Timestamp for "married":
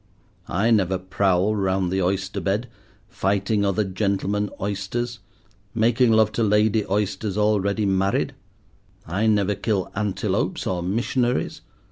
7.85-8.33